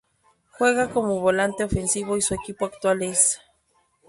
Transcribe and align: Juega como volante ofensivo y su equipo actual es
Juega 0.57 0.89
como 0.89 1.19
volante 1.19 1.63
ofensivo 1.63 2.17
y 2.17 2.23
su 2.23 2.33
equipo 2.33 2.65
actual 2.65 3.03
es 3.03 3.39